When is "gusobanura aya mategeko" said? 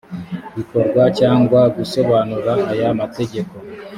1.75-3.53